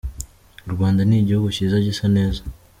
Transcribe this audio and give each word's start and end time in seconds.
U 0.67 0.69
Rwanda 0.73 1.01
ni 1.05 1.15
igihugu 1.21 1.47
cyiza 1.55 1.77
gisa 1.85 2.05
neza. 2.17 2.41